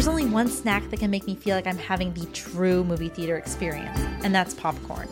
[0.00, 3.10] There's only one snack that can make me feel like I'm having the true movie
[3.10, 5.06] theater experience, and that's popcorn.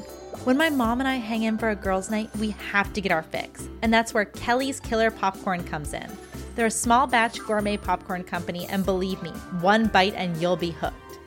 [0.44, 3.12] When my mom and I hang in for a girls' night, we have to get
[3.12, 6.10] our fix, and that's where Kelly's Killer Popcorn comes in.
[6.54, 9.28] They're a small batch gourmet popcorn company, and believe me,
[9.60, 11.18] one bite and you'll be hooked.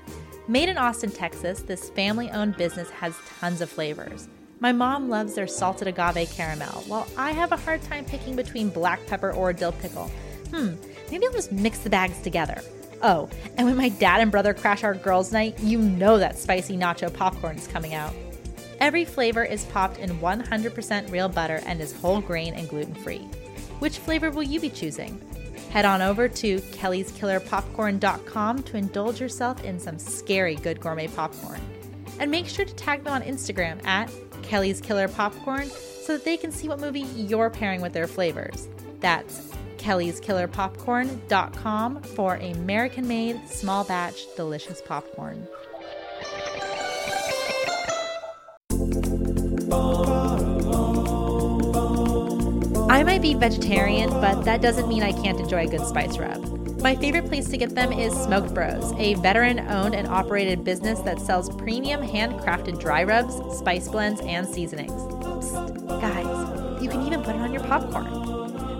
[0.48, 4.28] Made in Austin, Texas, this family owned business has tons of flavors.
[4.59, 8.70] My mom loves their salted agave caramel, while I have a hard time picking between
[8.70, 10.09] black pepper or dill pickle.
[10.50, 10.73] Hmm,
[11.12, 12.59] maybe I'll just mix the bags together.
[13.04, 16.78] Oh, and when my dad and brother crash our girls' night, you know that spicy
[16.78, 18.14] nacho popcorn is coming out.
[18.79, 23.27] Every flavor is popped in 100% real butter and is whole grain and gluten free.
[23.79, 25.19] Which flavor will you be choosing?
[25.71, 31.61] Head on over to kellyskillerpopcorn.com to indulge yourself in some scary good gourmet popcorn.
[32.19, 34.11] And make sure to tag them on Instagram at
[34.44, 38.67] Kelly's Killer Popcorn so that they can see what movie you're pairing with their flavors.
[38.99, 39.50] That's
[39.81, 45.47] kellyskillerpopcorn.com for American made, small batch, delicious popcorn.
[52.89, 56.81] I might be vegetarian, but that doesn't mean I can't enjoy a good spice rub.
[56.81, 60.99] My favorite place to get them is Smoked Bros, a veteran owned and operated business
[61.01, 64.91] that sells premium handcrafted dry rubs, spice blends, and seasonings.
[64.91, 68.20] Psst, guys, you can even put it on your popcorn.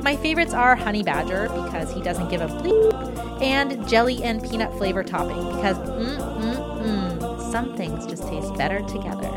[0.04, 4.76] My favorites are Honey Badger because he doesn't give a bleep, and jelly and peanut
[4.78, 9.30] flavor topping because mm mm mm, some things just taste better together.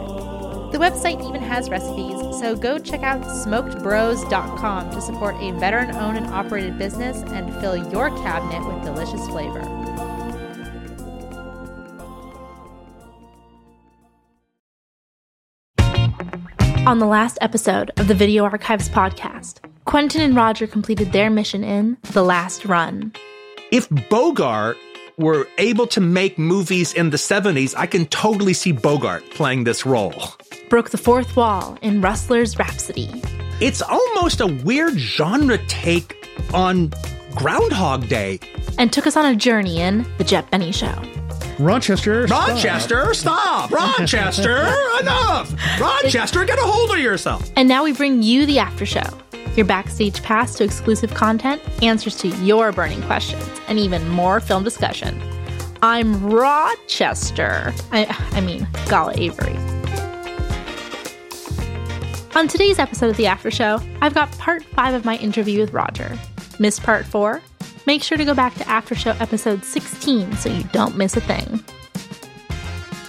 [0.73, 6.17] The website even has recipes, so go check out smokedbros.com to support a veteran owned
[6.17, 9.61] and operated business and fill your cabinet with delicious flavor.
[16.87, 21.63] On the last episode of the Video Archives podcast, Quentin and Roger completed their mission
[21.63, 23.13] in The Last Run.
[23.71, 24.79] If Bogart
[25.19, 29.85] were able to make movies in the 70s, I can totally see Bogart playing this
[29.85, 30.15] role.
[30.71, 33.11] Broke the fourth wall in Rustler's Rhapsody.
[33.61, 36.17] It's almost a weird genre take
[36.53, 36.91] on
[37.35, 38.41] Groundhog Day.
[38.79, 40.95] And took us on a journey in The Jet Benny Show.
[41.59, 42.27] Rochester.
[42.27, 43.71] Rochester, stop!
[43.71, 44.63] Rochester,
[45.01, 45.55] enough!
[45.81, 47.49] Rochester, get a hold of yourself!
[47.57, 49.05] And now we bring you the after show.
[49.55, 54.65] Your backstage pass to exclusive content, answers to your burning questions, and even more film
[54.65, 55.21] discussion.
[55.81, 57.73] I'm Rochester.
[57.93, 59.57] I, I mean, Gala Avery.
[62.35, 65.73] On today's episode of the After Show, I've got part five of my interview with
[65.73, 66.19] Roger.
[66.59, 67.41] Missed part four?
[67.87, 71.21] Make sure to go back to After Show episode 16 so you don't miss a
[71.21, 71.63] thing.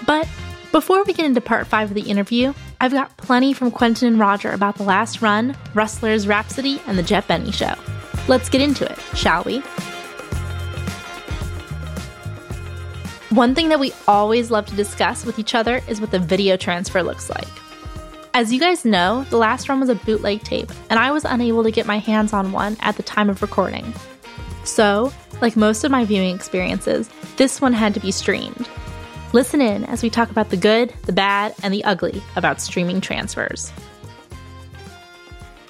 [0.05, 0.27] But
[0.71, 4.19] before we get into part five of the interview, I've got plenty from Quentin and
[4.19, 7.73] Roger about the last run, Rustler's Rhapsody, and the Jet Benny Show.
[8.27, 9.59] Let's get into it, shall we?
[13.29, 16.57] One thing that we always love to discuss with each other is what the video
[16.57, 17.47] transfer looks like.
[18.33, 21.63] As you guys know, the last run was a bootleg tape, and I was unable
[21.63, 23.93] to get my hands on one at the time of recording.
[24.65, 28.67] So, like most of my viewing experiences, this one had to be streamed.
[29.31, 33.01] Listen in as we talk about the good, the bad, and the ugly about streaming
[33.01, 33.71] transfers.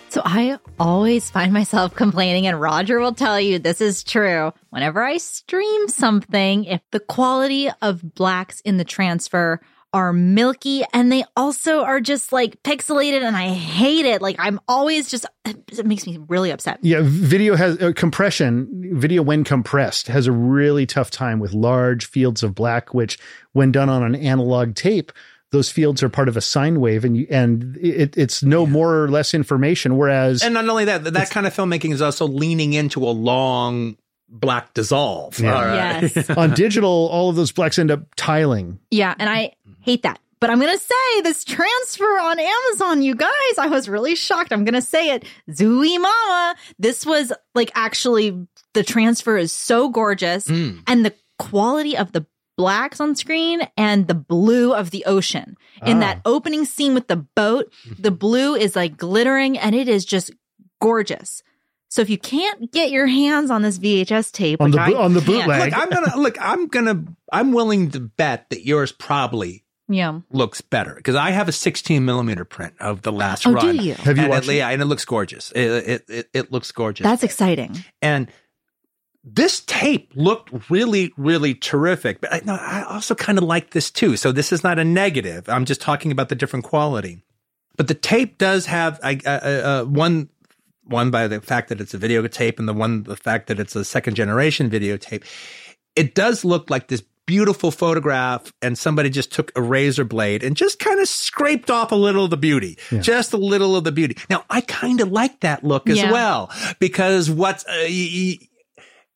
[0.09, 4.53] So I always find myself complaining, and Roger will tell you this is true.
[4.69, 9.59] Whenever I stream something, if the quality of blacks in the transfer
[9.95, 14.21] are milky and they also are just like pixelated and I hate it.
[14.21, 16.79] Like I'm always just it makes me really upset.
[16.81, 18.67] Yeah, video has uh, compression.
[18.99, 23.17] Video when compressed has a really tough time with large fields of black which
[23.53, 25.13] when done on an analog tape
[25.51, 28.71] those fields are part of a sine wave and you, and it, it's no yeah.
[28.71, 32.27] more or less information whereas and not only that that kind of filmmaking is also
[32.27, 33.95] leaning into a long
[34.27, 35.39] black dissolve.
[35.39, 36.01] Yeah.
[36.01, 36.29] Yes.
[36.37, 38.79] On digital, all of those blacks end up tiling.
[38.91, 39.13] Yeah.
[39.17, 39.53] And I
[39.85, 40.19] hate that.
[40.41, 44.51] But I'm going to say this transfer on Amazon, you guys, I was really shocked.
[44.51, 45.23] I'm going to say it.
[45.49, 46.55] Zooey Mama.
[46.77, 50.81] This was like actually the transfer is so gorgeous mm.
[50.87, 52.25] and the quality of the
[52.57, 55.57] blacks on screen and the blue of the ocean.
[55.85, 56.29] In that ah.
[56.29, 60.31] opening scene with the boat, the blue is like glittering and it is just
[60.79, 61.43] gorgeous.
[61.89, 65.13] So if you can't get your hands on this VHS tape on the I on
[65.13, 66.37] the bootleg, look, I'm gonna look.
[66.41, 67.03] I'm gonna.
[67.31, 72.03] I'm willing to bet that yours probably yeah looks better because I have a 16
[72.03, 73.77] millimeter print of the last oh, run.
[73.77, 73.93] Do you?
[73.95, 74.57] Have you and watched it, it?
[74.57, 75.51] Yeah, and it looks gorgeous.
[75.51, 77.03] It, it it, it looks gorgeous.
[77.03, 77.83] That's exciting.
[78.01, 78.31] And
[79.23, 82.21] this tape looked really, really terrific.
[82.21, 84.17] But I, no, I also kind of like this too.
[84.17, 85.49] So this is not a negative.
[85.49, 87.23] I'm just talking about the different quality.
[87.75, 90.29] But the tape does have uh, uh, uh, one
[90.83, 93.75] one by the fact that it's a videotape and the one the fact that it's
[93.75, 95.23] a second generation videotape
[95.95, 100.55] it does look like this beautiful photograph and somebody just took a razor blade and
[100.55, 102.99] just kind of scraped off a little of the beauty, Yeah.
[102.99, 104.17] just a little of the beauty.
[104.29, 106.11] Now, I kind of like that look as Yeah.
[106.11, 108.35] well because what's, uh, you,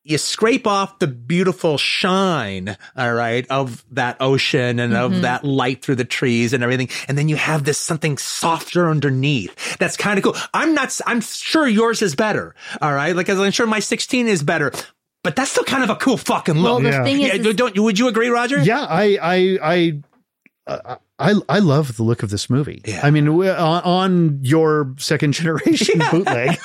[0.04, 5.16] you scrape off the beautiful shine, all right, of that ocean and Mm-hmm.
[5.18, 6.90] of that light through the trees and everything.
[7.08, 9.78] And then you have this something softer underneath.
[9.78, 10.36] That's kind of cool.
[10.54, 12.56] I'm not, I'm sure yours is better.
[12.82, 13.16] All right.
[13.16, 14.72] Like, I'm sure my 16 is better,
[15.30, 16.64] but that's still kind of a cool fucking look.
[16.64, 17.04] Well, the Yeah.
[17.04, 18.60] thing is, Yeah, don't, would you agree, Roger?
[18.62, 20.02] Yeah, I I I.
[20.68, 22.82] Uh, I I love the look of this movie.
[22.86, 23.02] Yeah.
[23.04, 26.58] I mean, on, on your second generation bootleg.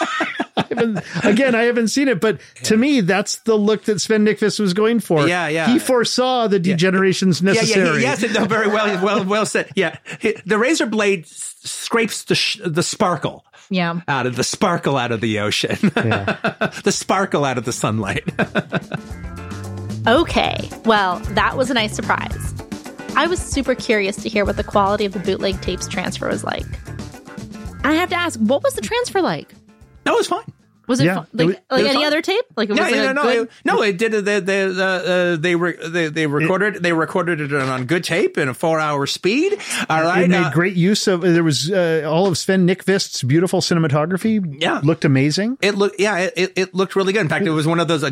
[0.56, 4.60] I again, I haven't seen it, but to me, that's the look that Sven Nykvist
[4.60, 5.26] was going for.
[5.26, 5.68] Yeah, yeah.
[5.72, 8.02] He foresaw the degenerations Yeah, necessary.
[8.02, 9.70] yeah, he- yes, no, very well, well, well said.
[9.74, 9.96] Yeah,
[10.46, 14.00] the razor blade scrapes the sh- the sparkle yeah.
[14.08, 18.24] out of the sparkle out of the ocean, the sparkle out of the sunlight.
[20.06, 22.54] Okay, well, that was a nice surprise.
[23.16, 26.44] I was super curious to hear what the quality of the bootleg tapes transfer was
[26.44, 26.66] like.
[27.84, 29.54] I have to ask, what was the transfer like?
[30.04, 30.44] that was fine.
[30.86, 31.26] Was it Yeah, fun?
[31.32, 32.04] it like, was- like it was any fun.
[32.06, 32.44] other tape?
[32.56, 33.82] Like it was No, like no, no, good- it, no.
[33.82, 34.12] It did.
[34.24, 38.48] They they uh, they re, they they recorded they recorded it on good tape in
[38.48, 39.58] a four hour speed.
[39.88, 41.22] All right, It made uh, great use of.
[41.22, 44.60] There was uh, all of Sven Nykvist's beautiful cinematography.
[44.60, 44.80] Yeah.
[44.84, 45.58] looked amazing.
[45.62, 47.20] It looked, yeah, it, it, it looked really good.
[47.22, 48.10] In fact, it was one of those, uh,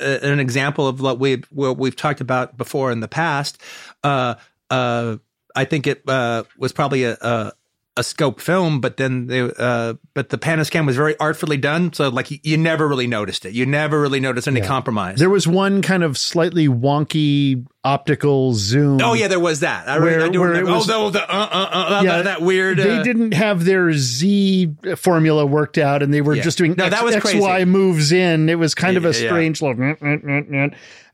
[0.00, 3.58] uh, an example of what we've, what we've talked about before in the past.
[4.02, 4.34] Uh,
[4.70, 5.16] uh,
[5.54, 7.52] I think it, uh, was probably a, a,
[7.98, 11.56] a scope film, but then they, uh, but the pan and scan was very artfully
[11.56, 11.92] done.
[11.94, 13.54] So like you, you never really noticed it.
[13.54, 15.18] You never really noticed any compromise.
[15.18, 19.00] There was one kind of slightly wonky optical zoom.
[19.00, 19.88] oh yeah, there was that.
[19.88, 20.72] I, re- Where- I do remember.
[20.72, 22.78] was- oh, the, uh, uh, uh, Yeah, that, weird.
[22.78, 26.42] They uh, didn't have their Z formula worked out, and they were Yeah.
[26.42, 27.34] just doing No, X, that was X.
[27.34, 28.48] Y moves in.
[28.48, 29.28] It was kind of a Yeah, yeah.
[29.28, 29.76] strange look.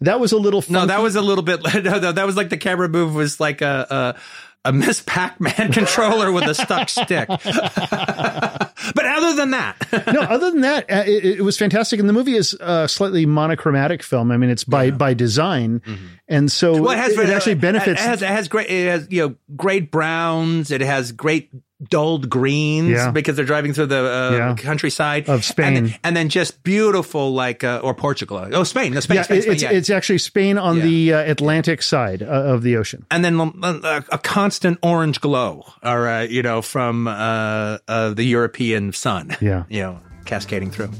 [0.00, 0.64] That was a little.
[0.68, 1.60] No, that was a little bit.
[1.82, 4.16] No, no, that was like the camera move was like a
[4.64, 7.28] a, Miss Pac-Man controller with a stuck stick.
[8.94, 9.76] but other than that,
[10.12, 10.20] no.
[10.20, 14.02] Other than that, uh, it, it was fantastic, and the movie is a slightly monochromatic
[14.02, 14.30] film.
[14.30, 15.82] I mean, it's by by design,
[16.28, 16.84] and so Mm-hmm.
[16.84, 18.00] well, it has it, actually benefits.
[18.00, 18.70] It has, it has great.
[18.70, 20.70] It has you know great browns.
[20.70, 21.50] It has great
[21.90, 23.10] dulled greens Yeah.
[23.10, 24.54] because they're driving through the uh, Yeah.
[24.56, 25.76] countryside Of Spain.
[25.76, 28.46] and then, and then just beautiful like uh, or Portugal.
[28.52, 28.92] Oh, Spain.
[28.94, 29.16] No, Spain.
[29.16, 29.70] yeah, Spain, it- Spain, it's yeah.
[29.70, 30.82] it's actually Spain on Yeah.
[30.84, 33.04] the uh, Atlantic side uh, of the ocean.
[33.10, 38.24] and then uh, a constant orange glow, all right, you know, from uh, uh, the
[38.24, 39.64] European sun, Yeah.
[39.68, 40.90] you know, cascading through.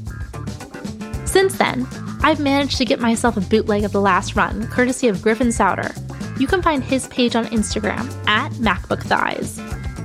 [1.25, 1.87] Since then,
[2.21, 5.91] I've managed to get myself a bootleg of The Last Run, courtesy of Griffin Souter.
[6.39, 9.59] You can find his page on Instagram at MacBook Thighs.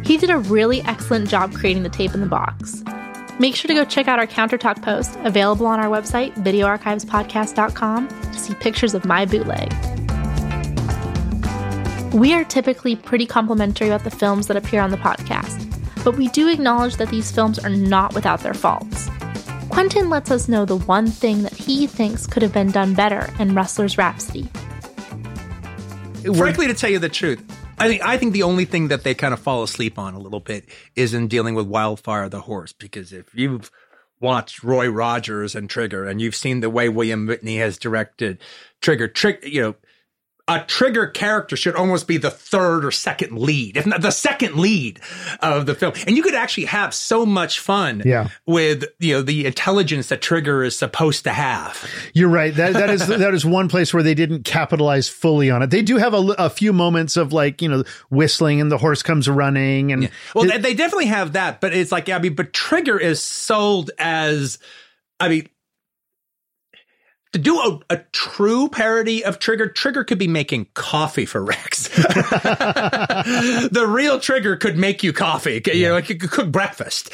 [0.08, 2.82] He did a really excellent job creating the tape in the box.
[3.38, 8.38] Make sure to go check out our Countertalk post, available on our website, videoarchivespodcast.com, to
[8.38, 9.70] see pictures of my bootleg.
[12.14, 15.66] We are typically pretty complimentary about the films that appear on the podcast,
[16.02, 19.10] but we do acknowledge that these films are not without their faults.
[19.68, 23.30] Quentin lets us know the one thing that he thinks could have been done better
[23.38, 24.48] in Rustler's Rhapsody.
[26.34, 27.44] Frankly, to tell you the truth,
[27.80, 30.18] I think I think the only thing that they kind of fall asleep on a
[30.18, 30.64] little bit
[30.96, 32.72] is in dealing with Wildfire the horse.
[32.72, 33.70] Because if you've
[34.20, 38.38] watched Roy Rogers and Trigger, and you've seen the way William Witney has directed
[38.80, 39.74] Trigger, Trig, you know.
[40.48, 44.56] A trigger character should almost be the third or second lead, if not the second
[44.56, 44.98] lead
[45.40, 45.92] of the film.
[46.06, 48.28] And you could actually have so much fun Yeah.
[48.46, 51.84] with, you know, the intelligence that Trigger is supposed to have.
[52.14, 52.54] You're right.
[52.54, 55.70] That that is that is one place where they didn't capitalize fully on it.
[55.70, 59.02] They do have a, a few moments of like you know whistling and the horse
[59.02, 62.52] comes running and Well, they, they definitely have that, but it's like, I mean, but
[62.54, 64.58] Trigger is sold as,
[65.20, 65.48] I mean,
[67.38, 71.88] to do a, a true parody of Trigger, Trigger could be making coffee for Rex.
[71.88, 75.60] the real Trigger could make you coffee.
[75.72, 77.12] You know, it could cook breakfast.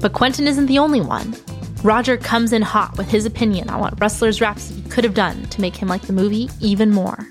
[0.00, 1.34] But Quentin isn't the only one.
[1.82, 5.60] Roger comes in hot with his opinion on what Rustler's Rhapsody could have done to
[5.60, 7.26] make him like the movie even more.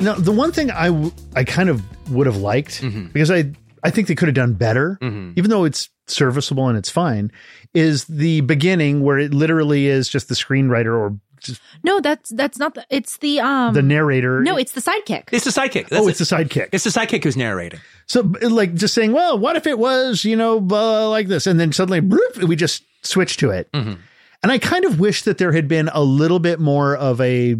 [0.00, 3.06] Now, the one thing I w- I kind of would have liked Mm-hmm.
[3.08, 3.52] because I
[3.82, 4.98] I think they could have done better,
[5.36, 7.32] even though it's serviceable and it's fine,
[7.74, 12.58] is the beginning where it literally is just the screenwriter or just No, that's that's
[12.58, 12.86] not the.
[12.88, 13.74] It's the um.
[13.74, 14.42] the narrator.
[14.42, 15.28] no, it's the sidekick.
[15.32, 15.88] It's the sidekick.
[15.88, 16.10] That's oh, it.
[16.10, 16.68] it's the sidekick.
[16.72, 17.80] It's the sidekick who's narrating.
[18.06, 21.58] So, like, just saying, well, what if it was, you know, uh, like this, and
[21.58, 23.70] then suddenly bloop, we just switch to it.
[23.72, 23.94] Mm-hmm.
[24.42, 27.56] And I kind of wish that there had been a little bit more of a.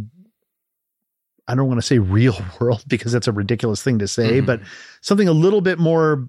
[1.48, 4.46] I don't want to say real world because that's a ridiculous thing to say, Mm-hmm.
[4.46, 4.60] but
[5.00, 6.26] something a little bit more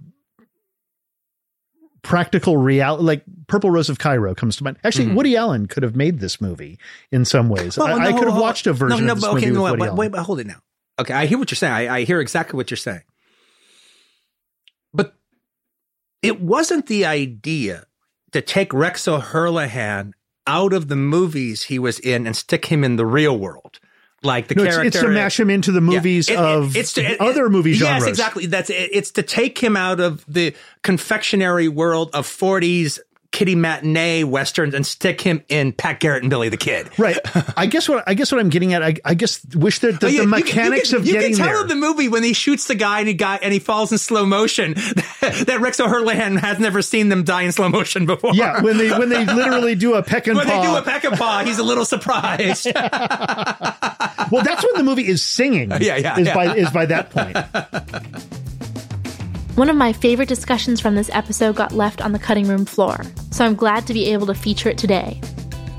[2.01, 4.77] practical reality, like Purple Rose of Cairo comes to mind.
[4.83, 5.15] Actually, Mm-hmm.
[5.15, 6.77] Woody Allen could have made this movie
[7.11, 7.77] in some ways.
[7.77, 9.95] I, I could have watched a version of this movie with no, wait, Allen.
[9.95, 10.61] wait, wait, hold it now.
[10.99, 11.73] Okay, I hear what you're saying.
[11.73, 13.01] I, I hear exactly what you're saying.
[14.93, 15.15] But
[16.21, 17.85] it wasn't the idea
[18.31, 20.11] to take Rex O'Herlihan
[20.45, 23.79] out of the movies he was in and stick him in the real world.
[24.23, 24.87] Like the No, it's, character.
[24.87, 27.73] it's to mash him into the movies It- it- of it's to- it- other movie
[27.73, 28.03] genres.
[28.03, 28.45] yes, exactly.
[28.45, 32.99] That's it, it's to take him out of the confectionery world of 40s
[33.33, 36.87] kitty matinee westerns and stick him in Pat Garrett and Billy the Kid.
[36.97, 37.17] Right.
[37.57, 38.81] I guess what I guess what I'm getting at.
[38.81, 41.07] I, I guess wish that the, Oh, yeah, the you can- mechanics you can, of
[41.07, 41.61] you getting can tell there.
[41.63, 43.97] in the movie when he shoots the guy and he got and he falls in
[43.97, 44.73] slow motion
[45.21, 48.33] that Rex O'Herlihan has never seen them die in slow motion before.
[48.33, 50.61] yeah, when they when they literally do a peck and when paw.
[50.61, 52.67] they do a Peckinpah, he's a little surprised.
[52.73, 55.71] well, that's when the movie is singing.
[55.71, 56.35] Yeah, yeah, Is yeah.
[56.35, 57.35] by is by that point.
[59.55, 62.99] One of my favorite discussions from this episode got left on the cutting room floor,
[63.29, 65.21] so I'm glad to be able to feature it today.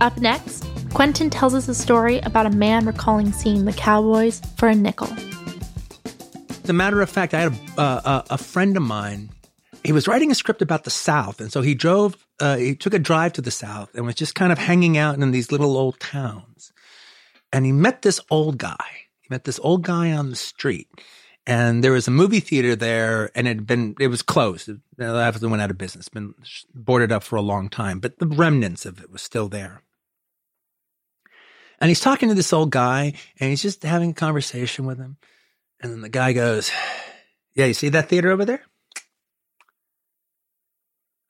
[0.01, 4.69] Up next, Quentin tells us a story about a man recalling seeing the Cowboys for
[4.69, 5.09] a nickel.
[6.63, 9.31] As a matter of fact, I had a, uh, a friend of mine.
[9.83, 12.17] He was writing a script about the South, and so he drove.
[12.39, 15.19] Uh, he took a drive to the South and was just kind of hanging out
[15.19, 16.73] in these little old towns.
[17.53, 18.87] And he met this old guy.
[19.21, 20.89] He met this old guy on the street,
[21.47, 24.69] and there was a movie theater there, and it had been it was closed.
[24.69, 26.35] It after went out of business, been
[26.75, 29.83] boarded up for a long time, but the remnants of it was still there.
[31.81, 35.17] And he's talking to this old guy, and he's just having a conversation with him.
[35.81, 36.71] And then the guy goes,
[37.55, 38.63] Yeah, you see that theater over there?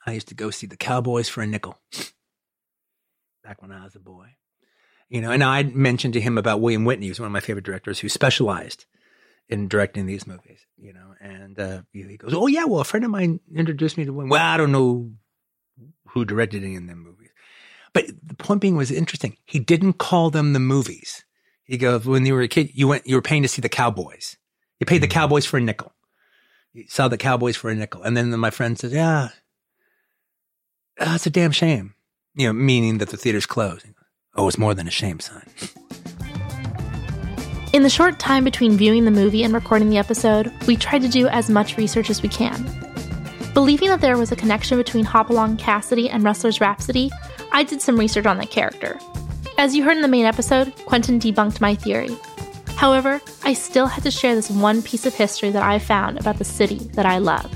[0.06, 1.78] I used to go see the Cowboys for a nickel
[3.42, 4.36] back when I was a boy.
[5.08, 7.64] You know, and I mentioned to him about William Witney, who's one of my favorite
[7.64, 8.86] directors who specialized
[9.48, 11.14] in directing these movies, you know.
[11.20, 14.30] And uh, he goes, Oh, yeah, well, a friend of mine introduced me to William.
[14.30, 15.10] Well, I don't know
[16.08, 17.30] who directed any of them movies.
[17.92, 19.36] But the point being was interesting.
[19.44, 21.24] He didn't call them the movies.
[21.64, 23.68] He goes, when you were a kid, you went, you were paying to see the
[23.68, 24.36] Cowboys.
[24.80, 25.94] You paid the Cowboys for a nickel.
[26.72, 28.02] You saw the Cowboys for a nickel.
[28.02, 29.28] And then my friend says, yeah,
[30.98, 31.94] it's a damn shame.
[32.34, 33.86] You know, meaning that the theater's closed.
[34.34, 35.46] Oh, it's more than a shame, son.
[37.74, 41.08] In the short time between viewing the movie and recording the episode, we tried to
[41.08, 42.64] do as much research as we can.
[43.52, 47.10] Believing that there was a connection between Hopalong Cassidy and Rustler's Rhapsody,
[47.50, 48.96] I did some research on the character.
[49.58, 52.16] As you heard in the main episode, Quentin debunked my theory.
[52.76, 56.38] However, I still had to share this one piece of history that I found about
[56.38, 57.52] the city that I love.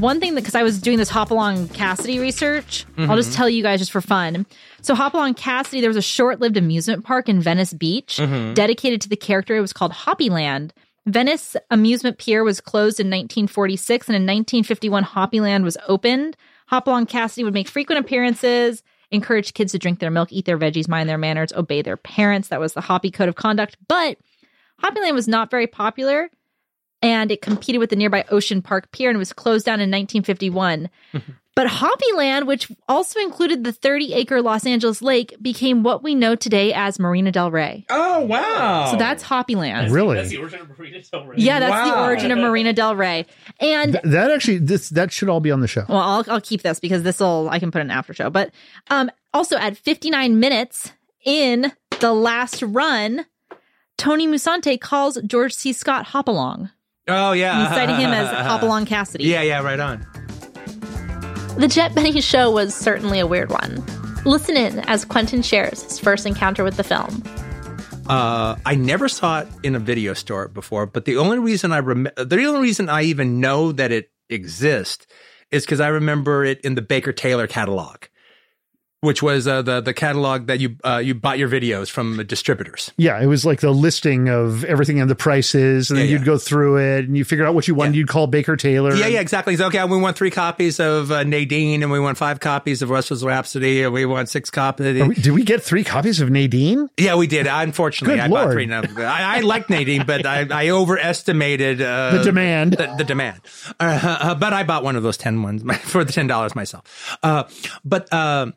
[0.00, 3.16] One thing that because I was doing this Hopalong Cassidy research, I'll Mm-hmm.
[3.16, 4.46] just tell you guys just for fun.
[4.82, 8.54] So Hopalong Cassidy, there was a short-lived amusement park in Venice Beach Mm-hmm.
[8.54, 9.56] dedicated to the character.
[9.56, 10.70] It was called Hoppyland.
[11.06, 16.36] Venice Amusement Pier was closed in 1946, and in 1951, Hoppyland was opened.
[16.68, 20.86] Hopalong Cassidy would make frequent appearances, encourage kids to drink their milk, eat their veggies,
[20.86, 22.48] mind their manners, obey their parents.
[22.48, 23.78] That was the Hoppy Code of Conduct.
[23.88, 24.18] But
[24.82, 26.28] Hoppyland was not very popular
[27.02, 30.88] and it competed with the nearby Ocean Park Pier and was closed down in 1951.
[31.54, 36.34] but Hoppyland, which also included the 30 acre Los Angeles lake, became what we know
[36.34, 37.84] today as Marina Del Rey.
[37.90, 38.90] Oh, wow.
[38.90, 39.92] So that's Hoppyland.
[39.92, 40.16] Really?
[40.16, 41.36] That's the origin of Marina Del Rey.
[41.38, 43.26] Yeah, that's the origin of Marina Del Rey.
[43.60, 45.84] And Th- that actually this that should all be on the show.
[45.88, 48.30] well, I'll, I'll keep this because this will I can put an after show.
[48.30, 48.52] But
[48.90, 50.92] um, also at 59 minutes
[51.24, 53.26] in the last run,
[53.96, 55.72] Tony Musante calls George C.
[55.72, 56.70] Scott Hopalong.
[57.08, 57.60] Oh, yeah.
[57.66, 59.24] He's citing him as Hopalong Cassidy.
[59.24, 60.06] Yeah, yeah, right on.
[61.58, 63.82] The Jet Benny show was certainly a weird one.
[64.24, 67.22] Listen in as Quentin shares his first encounter with the film.
[68.08, 71.80] Uh, I never saw it in a video store before, but the only reason I
[71.80, 75.06] rem- the only reason I even know that it exists
[75.50, 78.04] is because I remember it in the Baker Taylor catalog,
[79.00, 82.24] which was uh, the the catalog that you uh, you bought your videos from the
[82.24, 82.92] distributors.
[82.96, 86.20] Yeah, it was like the listing of everything and the prices, and then Yeah, you'd
[86.22, 86.26] yeah.
[86.26, 87.94] go through it and you figure out what you wanted.
[87.94, 87.98] Yeah.
[88.00, 88.94] You'd call Baker Taylor.
[88.94, 89.56] Yeah, and- yeah, exactly.
[89.56, 92.90] So, okay, we want three copies of uh, Nadine, and we want five copies of
[92.90, 95.00] Rustler's Rhapsody, and we want six copies.
[95.06, 96.88] We- did we get three copies of Nadine?
[96.98, 97.46] yeah, we did.
[97.46, 98.66] Unfortunately, Good I bought three.
[98.66, 102.72] No, I, I like Nadine, but I, I overestimated uh, The demand.
[102.72, 103.40] The, the demand.
[103.78, 107.16] Uh, uh, but I bought one of those ten ones for the ten dollars myself.
[107.22, 107.44] Uh,
[107.84, 108.50] but uh,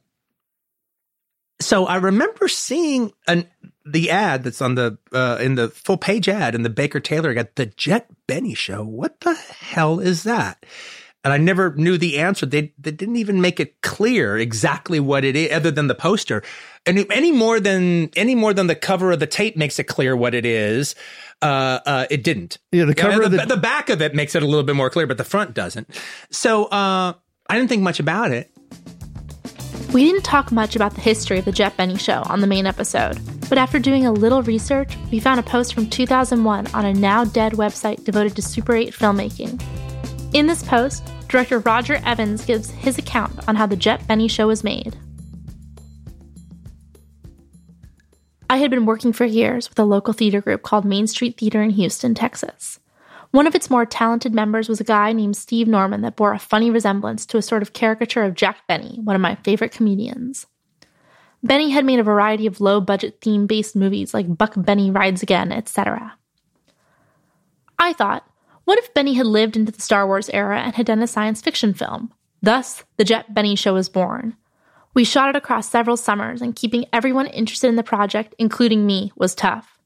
[1.62, 3.48] so I remember seeing an
[3.86, 7.34] the ad that's on the uh, in the full page ad in the Baker Taylor
[7.34, 8.84] got the Jet Benny show.
[8.84, 10.66] What the hell is that?
[11.24, 12.46] And I never knew the answer.
[12.46, 16.42] They they didn't even make it clear exactly what it is, other than the poster,
[16.86, 20.16] and any more than any more than the cover of the tape makes it clear
[20.16, 20.96] what it is.
[21.42, 22.58] Uh, uh, it didn't.
[22.72, 24.76] Yeah, the cover the, of the- the back of it makes it a little bit
[24.76, 25.90] more clear, but the front doesn't.
[26.30, 27.14] So, uh,
[27.50, 28.52] I didn't think much about it.
[29.94, 32.66] We didn't talk much about the history of the Jet Benny show on the main
[32.66, 33.20] episode,
[33.50, 37.26] but after doing a little research, we found a post from 2001 on a now
[37.26, 39.62] dead website devoted to Super 8 filmmaking.
[40.34, 44.48] In this post, director Roger Evans gives his account on how the Jet Benny show
[44.48, 44.96] was made.
[48.50, 51.62] I had been working for years with a local theater group called Main Street Theater
[51.62, 52.80] in Houston, Texas.
[53.32, 56.40] One of its more talented members was a guy named Steve Norman that bore a
[56.40, 60.46] funny resemblance to a sort of caricature of Jack Benny, one of my favorite comedians.
[61.42, 65.24] Benny had made a variety of low budget theme based movies like Buck Benny Rides
[65.24, 66.14] Again, etc.
[67.80, 68.28] I thought,
[68.66, 71.42] what if Benny had lived into the Star Wars era and had done a science
[71.42, 72.14] fiction film?
[72.42, 74.36] Thus, the Jet Benny show was born.
[74.94, 79.12] We shot it across several summers, and keeping everyone interested in the project, including me,
[79.16, 79.80] was tough.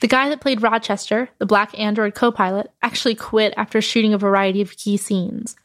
[0.00, 4.18] The guy that played Rochester, the black android co pilot, actually quit after shooting a
[4.18, 5.56] variety of key scenes.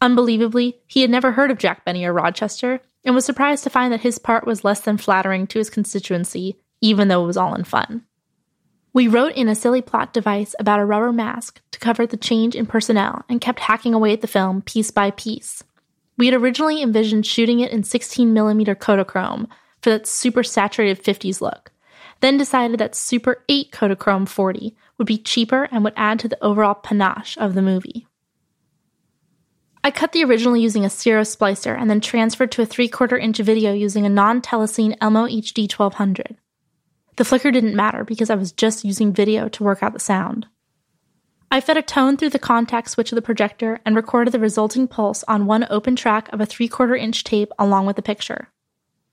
[0.00, 3.92] Unbelievably, he had never heard of Jack Benny or Rochester, and was surprised to find
[3.92, 7.54] that his part was less than flattering to his constituency, even though it was all
[7.54, 8.04] in fun.
[8.92, 12.54] We wrote in a silly plot device about a rubber mask to cover the change
[12.54, 15.62] in personnel and kept hacking away at the film piece by piece.
[16.16, 19.48] We had originally envisioned shooting it in 16mm Kodachrome
[19.82, 21.72] for that super saturated 50s look,
[22.20, 26.42] then decided that Super 8 Kodachrome 40 would be cheaper and would add to the
[26.42, 28.06] overall panache of the movie.
[29.84, 33.16] I cut the original using a Sero splicer and then transferred to a 3 quarter
[33.16, 36.36] inch video using a non telecine Elmo HD 1200.
[37.16, 40.48] The flicker didn't matter because I was just using video to work out the sound.
[41.50, 44.88] I fed a tone through the contact switch of the projector and recorded the resulting
[44.88, 48.48] pulse on one open track of a 3 quarter inch tape along with the picture.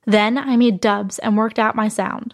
[0.05, 2.33] Then I made dubs and worked out my sound.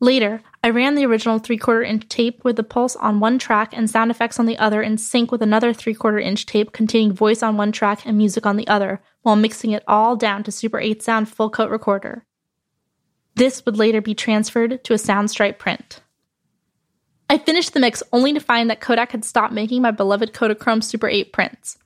[0.00, 3.72] Later, I ran the original 3 quarter inch tape with the pulse on one track
[3.72, 7.12] and sound effects on the other in sync with another 3 quarter inch tape containing
[7.12, 10.52] voice on one track and music on the other, while mixing it all down to
[10.52, 12.24] Super 8 Sound full coat recorder.
[13.34, 16.00] This would later be transferred to a Soundstripe print.
[17.30, 20.82] I finished the mix only to find that Kodak had stopped making my beloved Kodachrome
[20.82, 21.76] Super 8 prints.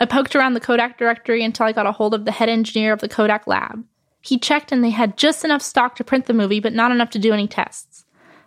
[0.00, 2.92] I poked around the Kodak directory until I got a hold of the head engineer
[2.92, 3.84] of the Kodak lab.
[4.20, 7.10] He checked and they had just enough stock to print the movie, but not enough
[7.10, 8.04] to do any tests.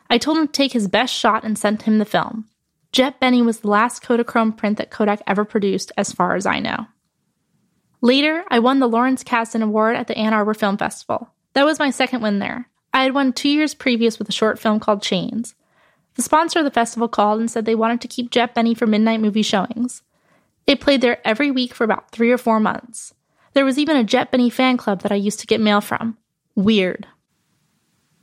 [0.09, 2.45] I told him to take his best shot and sent him the film.
[2.91, 6.59] Jet Benny was the last Kodachrome print that Kodak ever produced, as far as I
[6.59, 6.85] know.
[8.01, 11.29] Later, I won the Lawrence Kasdan Award at the Ann Arbor Film Festival.
[11.53, 12.69] That was my second win there.
[12.93, 15.55] I had won two years previous with a short film called Chains.
[16.15, 18.85] The sponsor of the festival called and said they wanted to keep Jet Benny for
[18.85, 20.03] midnight movie showings.
[20.67, 23.15] It played there every week for about three or four months.
[23.53, 26.17] There was even a Jet Benny fan club that I used to get mail from.
[26.55, 27.07] Weird.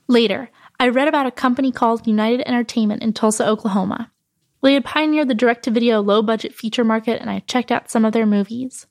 [0.09, 4.11] Later, I read about a company called United Entertainment in Tulsa, Oklahoma.
[4.63, 7.91] They had pioneered the direct to video low budget feature market, and I checked out
[7.91, 8.87] some of their movies.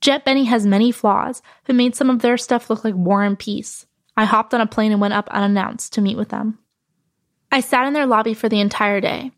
[0.00, 3.38] Jet Benny has many flaws, but made some of their stuff look like War and
[3.38, 3.86] Peace.
[4.16, 6.58] I hopped on a plane and went up unannounced to meet with them.
[7.52, 9.30] I sat in their lobby for the entire day.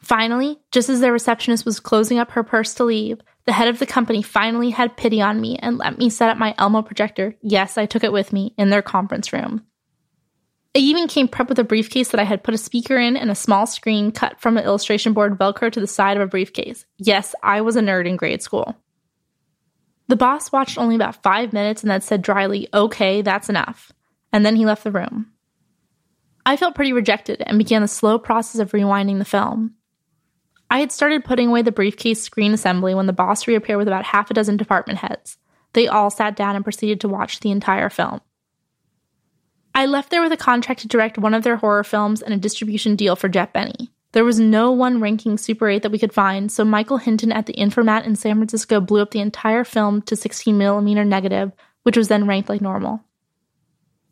[0.00, 3.78] Finally, just as their receptionist was closing up her purse to leave, the head of
[3.78, 7.36] the company finally had pity on me and let me set up my Elmo projector.
[7.42, 9.64] Yes, I took it with me in their conference room.
[10.74, 13.30] I even came prepped with a briefcase that I had put a speaker in and
[13.30, 16.84] a small screen cut from an illustration board Velcro to the side of a briefcase.
[16.98, 18.76] Yes, I was a nerd in grade school.
[20.08, 23.90] The boss watched only about five minutes and then said dryly, Okay, that's enough.
[24.32, 25.32] And then he left the room.
[26.44, 29.76] I felt pretty rejected and began the slow process of rewinding the film.
[30.70, 34.04] I had started putting away the briefcase screen assembly when the boss reappeared with about
[34.04, 35.38] half a dozen department heads.
[35.72, 38.20] They all sat down and proceeded to watch the entire film.
[39.74, 42.38] I left there with a contract to direct one of their horror films and a
[42.38, 43.92] distribution deal for Jet Benny.
[44.12, 47.44] There was no one ranking Super 8 that we could find, so Michael Hinton at
[47.44, 51.52] the Informant in San Francisco blew up the entire film to 16mm negative,
[51.82, 53.04] which was then ranked like normal.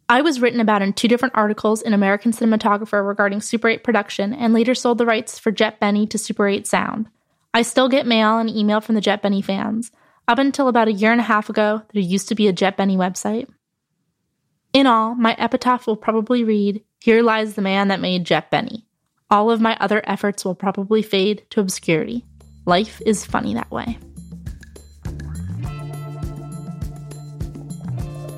[0.08, 4.34] I was written about in two different articles in American Cinematographer regarding Super 8 production
[4.34, 7.06] and later sold the rights for Jet Benny to Super 8 Sound.
[7.54, 9.90] I still get mail and email from the Jet Benny fans.
[10.28, 12.76] Up until about a year and a half ago, there used to be a Jet
[12.76, 13.48] Benny website.
[14.74, 18.86] In all, my epitaph will probably read Here lies the man that made Jet Benny.
[19.30, 22.24] All of my other efforts will probably fade to obscurity.
[22.66, 23.98] Life is funny that way.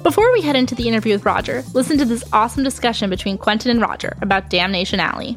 [0.06, 3.72] Before we head into the interview with Roger, listen to this awesome discussion between Quentin
[3.72, 5.36] and Roger about Damnation Alley.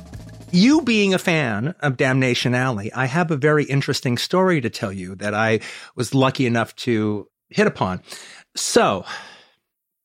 [0.52, 4.94] You being a fan of Damnation Alley, I have a very interesting story to tell
[4.94, 5.62] you that I
[5.96, 8.04] was lucky enough to hit upon.
[8.56, 9.06] So,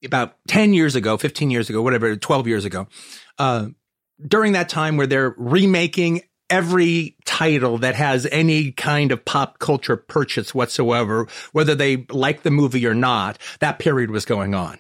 [0.03, 2.89] about 10 years ago, 15 years ago, whatever, 12 years ago,
[3.39, 3.67] uh,
[4.27, 9.97] during that time where they're remaking every title that has any kind of pop culture
[9.97, 14.79] purchase whatsoever, whether they like the movie or not, that period was going on.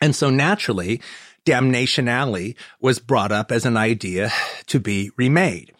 [0.00, 1.00] And so naturally,
[1.44, 4.30] Damnation Alley was brought up as an idea
[4.66, 5.72] to be remade.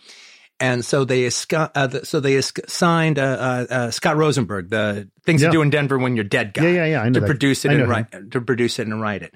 [0.60, 5.48] And so they uh, so they signed uh, uh, uh, Scott Rosenberg, the things Yeah.
[5.48, 7.26] to do in Denver when you're dead guy, Yeah, yeah, yeah, to that.
[7.26, 9.34] produce it I and write to produce it and write it.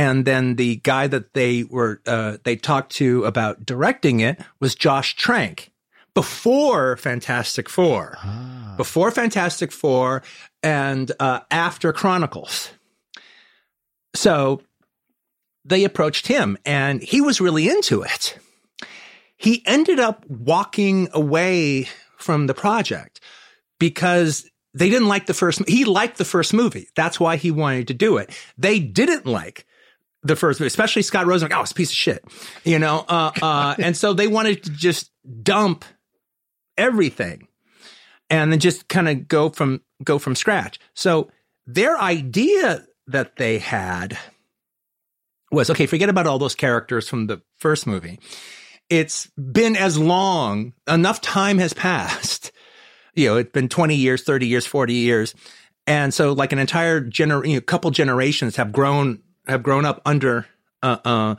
[0.00, 4.74] And then the guy that they were uh, they talked to about directing it was
[4.74, 5.70] Josh Trank
[6.14, 8.74] before Fantastic Four, Ah.
[8.78, 10.22] before Fantastic Four,
[10.62, 12.70] and uh, after Chronicles.
[14.14, 14.62] So
[15.66, 18.38] they approached him, and he was really into it.
[19.36, 23.20] He ended up walking away from the project
[23.78, 25.68] because they didn't like the first.
[25.68, 26.88] He liked the first movie.
[26.96, 28.30] That's why he wanted to do it.
[28.56, 29.66] They didn't like
[30.22, 31.58] the first movie, especially Scott Rosenberg.
[31.58, 32.24] Oh, it's a piece of shit,
[32.64, 33.04] you know.
[33.08, 35.10] Uh, uh, and so they wanted to just
[35.42, 35.84] dump
[36.76, 37.48] everything
[38.28, 40.78] and then just kind of go from go from scratch.
[40.94, 41.30] So
[41.66, 44.18] their idea that they had
[45.50, 45.86] was okay.
[45.86, 48.18] Forget about all those characters from the first movie.
[48.88, 52.52] It's been as long enough time has passed.
[53.12, 55.34] You know, it's been twenty years, thirty years, forty years,
[55.84, 60.00] and so like an entire gener, you know, couple generations have grown have grown up
[60.04, 60.46] under
[60.82, 61.34] uh, uh,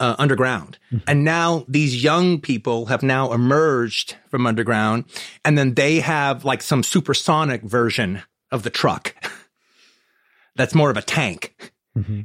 [0.00, 5.04] uh, underground, and now these young people have now emerged from underground,
[5.44, 9.14] and then they have like some supersonic version of the truck.
[10.56, 11.72] That's more of a tank,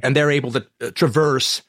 [0.02, 1.62] and they're able to uh, traverse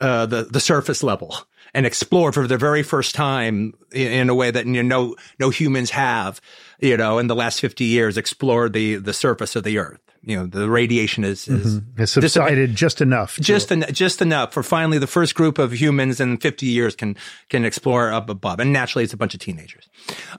[0.00, 1.36] uh, the the surface level
[1.72, 5.16] and explore for the very first time in, in a way that you know no
[5.38, 6.40] no humans have,
[6.78, 10.00] you know, in the last fifty years explored the the surface of the Earth.
[10.26, 12.02] You know, the radiation is, is mm-hmm.
[12.02, 13.38] It subsided just enough.
[13.40, 17.16] just en- just enough for finally the first group of humans in 50 years can
[17.50, 18.58] can explore up above.
[18.58, 19.88] And naturally it's a bunch of teenagers.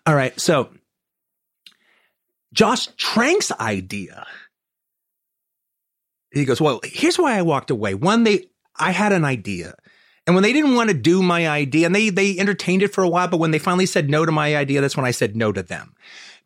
[0.05, 0.69] All right so
[2.53, 4.25] josh trank's idea.
[6.31, 7.93] He goes well here's why i walked away.
[7.93, 8.45] One they
[8.77, 9.75] i had an idea.
[10.27, 13.03] And when they didn't want to do my idea and they they entertained it for
[13.03, 15.35] a while but when they finally said no to my idea that's when i said
[15.35, 15.93] no to them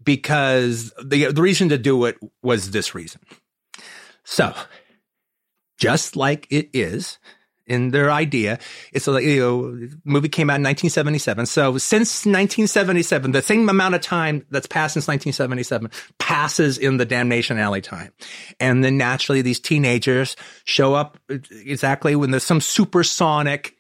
[0.04, 3.22] because the the reason to do it was this reason
[4.24, 4.54] so
[5.78, 7.20] just like it is
[7.70, 8.60] in their idea.
[8.92, 11.46] It's like, you know, movie came out in 1977.
[11.46, 17.06] So since 1977, the same amount of time that's passed since 1977 passes in the
[17.06, 18.12] Damnation Alley time.
[18.60, 20.36] And then naturally these teenagers
[20.66, 23.78] show up exactly when there's some supersonic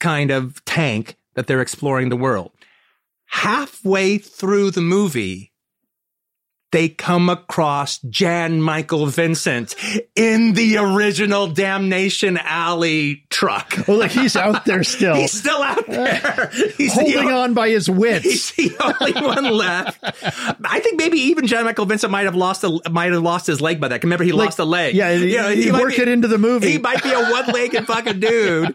[0.00, 2.50] kind of tank that they're exploring the world.
[3.30, 5.52] Halfway through the movie,
[6.70, 9.74] they come across Jan Michael Vincent
[10.14, 13.72] in the original Damnation Alley truck.
[13.88, 16.50] oh, like he's out there still, He's still out there.
[16.76, 18.50] He's the holding o- on by his wits.
[18.50, 19.98] He's the only one left.
[20.64, 23.62] I think maybe even Jan Michael Vincent might have lost a might have lost his
[23.62, 24.02] leg by that.
[24.02, 24.94] Remember, he Like, lost a leg.
[24.94, 26.72] Yeah, You know, he you might work be- it into the movie.
[26.72, 28.74] He might be a one-legged fucking dude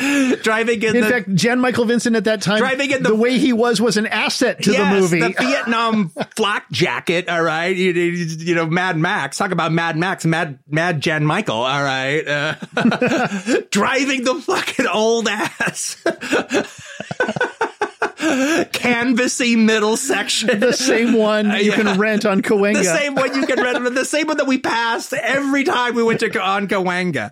[0.42, 3.14] driving in, in the fact, Jan Michael Vincent at that time, Driving in the- the
[3.14, 5.20] way he was was an asset to yes, the movie.
[5.20, 7.28] the Vietnam flak jacket.
[7.28, 9.36] All right, you, you- you know, Mad Max.
[9.38, 11.56] Talk about Mad Max, Mad Mad Jan Michael.
[11.56, 12.54] All right, uh,
[13.70, 16.02] driving the fucking old ass.
[18.72, 20.60] Canvassy middle section.
[20.60, 21.74] the same one you Yeah.
[21.76, 22.74] can rent on Cahuenga.
[22.78, 26.02] The same one you can rent, the same one that we passed every time we
[26.02, 27.30] went to on Cahuenga.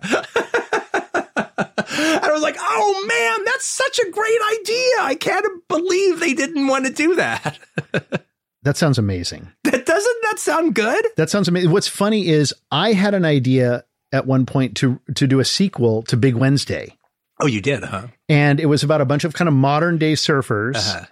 [1.77, 4.91] and I was like, oh man, that's such a great idea.
[5.01, 7.59] I can't believe they didn't want to do that.
[8.63, 9.47] That sounds amazing.
[9.63, 11.05] That doesn't that sound good?
[11.15, 11.71] That sounds amazing.
[11.71, 16.01] What's funny is I had an idea at one point to to do a sequel
[16.03, 16.97] to Big Wednesday,
[17.39, 18.07] Oh, you did, huh?
[18.27, 21.05] and it was about a bunch of kind of modern day surfers, Uh-huh.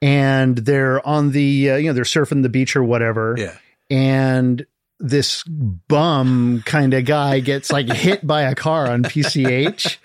[0.00, 3.56] and they're on the uh, you know they're surfing the beach or whatever, Yeah.
[3.90, 4.64] and
[5.02, 9.98] this bum kind of guy gets like hit by a car on PCH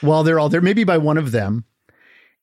[0.00, 1.64] while they're all there, maybe by one of them.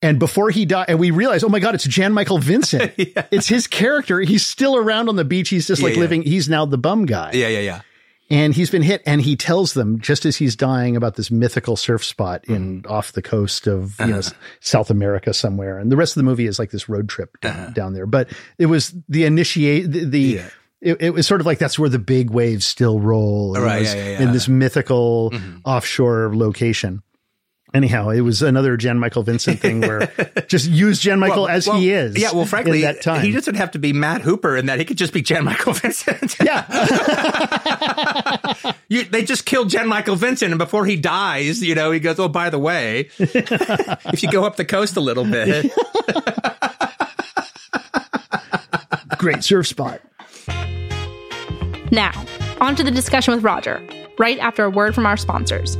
[0.03, 2.93] And before he died, and we realize, oh my God, it's Jan Michael Vincent.
[3.31, 4.19] It's his character.
[4.19, 5.49] He's still around on the beach.
[5.49, 6.01] He's just Yeah, like yeah.
[6.01, 7.31] living, he's now the bum guy.
[7.33, 7.81] Yeah, yeah, yeah.
[8.29, 11.75] And he's been hit and he tells them just as he's dying about this mythical
[11.75, 12.91] surf spot in mm-hmm.
[12.91, 14.31] off the coast of, you know, uh-huh.
[14.59, 15.77] South America somewhere.
[15.77, 18.05] And the rest of the movie is like this road trip down, down there.
[18.05, 20.49] But it was the initiate, the, the Yeah.
[20.81, 23.53] It, it was sort of like that's where the big waves still roll.
[23.53, 25.61] Right, was yeah, yeah, In this mythical Mhm.
[25.65, 27.03] offshore location.
[27.73, 30.11] Anyhow, it was another Jan Michael Vincent thing where
[30.49, 32.17] just use Jan Michael Well, as well, he is.
[32.19, 33.21] Yeah, well, frankly, that time.
[33.21, 35.71] he doesn't have to be Matt Hooper in that he could just be Jan Michael
[35.71, 36.35] Vincent.
[36.43, 36.65] yeah,
[38.89, 42.19] you, they just killed Jan Michael Vincent, and before he dies, you know, he goes,
[42.19, 45.71] "Oh, by the way, if you go up the coast a little bit,
[49.17, 50.01] great surf spot.
[51.91, 52.25] Now,
[52.61, 53.85] on to the discussion with Roger,
[54.17, 55.77] right after a word from our sponsors.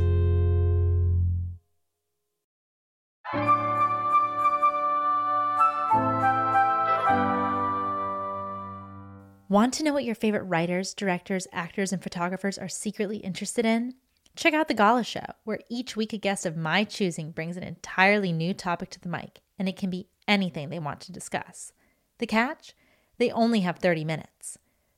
[9.52, 13.94] Want to know what your favorite writers, directors, actors, and photographers are secretly interested in?
[14.34, 17.62] Check out The Gala Show, where each week a guest of my choosing brings an
[17.62, 21.72] entirely new topic to the mic, and it can be anything they want to discuss.
[22.16, 22.74] The catch?
[23.18, 24.56] They only have 30 minutes.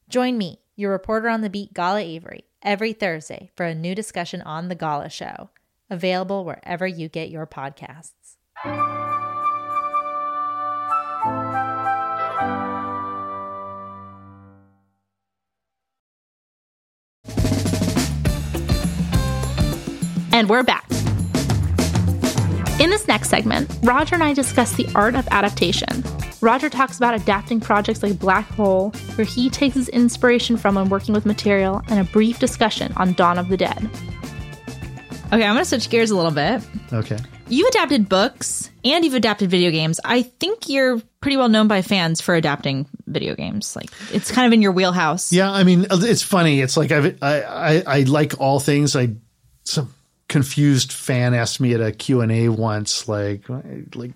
[0.09, 4.43] Join me, your reporter on the beat, Gala Avery, every Thursday for a new discussion
[4.43, 5.49] on The Gala Show,
[5.89, 8.11] available wherever you get your podcasts.
[20.33, 20.85] And we're back.
[22.81, 26.03] In this next segment, Roger and I discuss the art of adaptation.
[26.45, 30.91] Roger talks about adapting projects like Black Hole, where he takes his inspiration from when
[30.91, 33.89] working with material, and a brief discussion on Dawn of the Dead.
[35.33, 36.63] Okay, I'm going to switch gears a little bit.
[36.93, 37.17] Okay.
[37.49, 40.01] You've adapted books and you've adapted video games.
[40.05, 43.75] I think you're pretty well known by fans for adapting video games.
[43.75, 45.33] Like it's kind of in your wheelhouse.
[45.33, 46.61] Yeah, I mean, it's funny.
[46.61, 48.97] It's like I've, I, I, I like all things.
[48.97, 49.15] I
[49.65, 49.93] some
[50.29, 53.47] confused fan asked me at a Q and A once, like,
[53.95, 54.13] like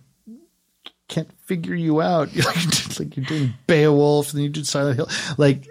[1.08, 2.34] can't figure you out.
[2.36, 5.08] like, like you're doing Beowulf, and then you did Silent Hill.
[5.36, 5.66] Like,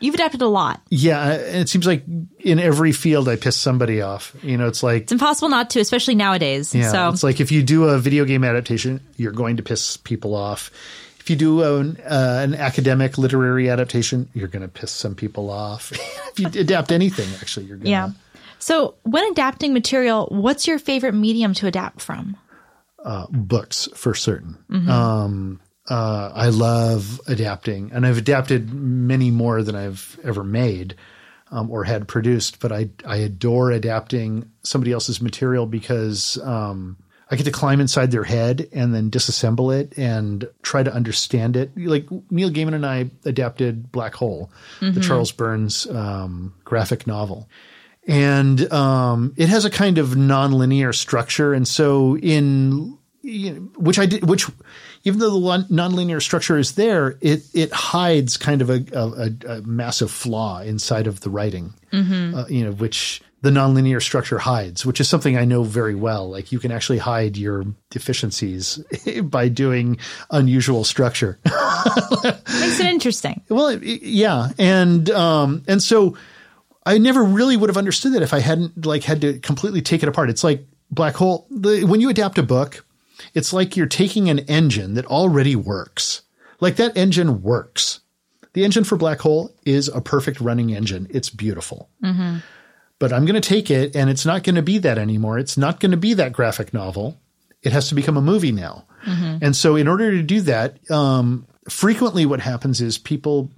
[0.00, 0.80] You've adapted a lot.
[0.90, 2.04] yeah, and it seems like
[2.38, 4.32] in every field I piss somebody off.
[4.44, 6.72] You know, it's like It's impossible not to, especially nowadays.
[6.72, 9.96] Yeah, so it's like if you do a video game adaptation, you're going to piss
[9.96, 10.70] people off.
[11.18, 15.50] If you do an, uh, an academic literary adaptation, you're going to piss some people
[15.50, 15.90] off.
[16.32, 17.90] if you adapt anything, actually, you're going to.
[17.90, 18.10] yeah.
[18.60, 22.36] So when adapting material, what's your favorite medium to adapt from?
[23.30, 24.58] Books for certain.
[24.90, 30.96] Um, uh, I love adapting, and I've adapted many more than I've ever made
[31.50, 32.60] um, or had produced.
[32.60, 36.98] But I I adore adapting somebody else's material because um,
[37.30, 41.56] I get to climb inside their head and then disassemble it and try to understand
[41.56, 41.70] it.
[41.76, 47.48] Like Neil Gaiman and I adapted Black Hole, the Charles Burns um, graphic novel
[48.08, 51.52] and um, it has a kind of nonlinear structure.
[51.52, 54.46] And so, in you know, which I did, which
[55.04, 59.62] even though the nonlinear structure is there, it it hides kind of a, a, a
[59.62, 61.74] massive flaw inside of the writing.
[62.34, 66.30] Uh, you know, which the nonlinear structure hides, which is something I know very well.
[66.30, 68.82] Like you can actually hide your deficiencies
[69.22, 69.98] by doing
[70.30, 71.38] unusual structure.
[71.44, 73.42] Makes it interesting.
[73.50, 76.16] Well, yeah, and um, and so
[76.88, 80.02] I never really would have understood that if I hadn't like had to completely take
[80.02, 80.30] it apart.
[80.30, 81.46] It's like black hole.
[81.50, 82.82] The, when you adapt a book,
[83.34, 86.22] it's like you're taking an engine that already works.
[86.60, 88.00] Like that engine works.
[88.54, 91.06] The engine for black hole is a perfect running engine.
[91.10, 91.90] It's beautiful.
[92.98, 95.38] But I'm going to take it, and it's not going to be that anymore.
[95.38, 97.20] It's not going to be that graphic novel.
[97.62, 98.86] It has to become a movie now.
[99.42, 103.50] And so, in order to do that, um, frequently what happens is people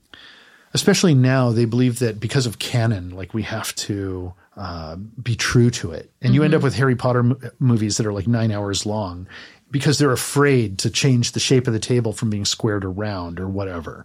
[0.74, 5.70] especially now they believe that because of canon like we have to uh, be true
[5.70, 6.10] to it.
[6.20, 9.26] And you end up with harry potter m- movies that are like nine hours long
[9.70, 13.38] because they're afraid to change the shape of the table from being squared or round
[13.38, 14.04] or whatever.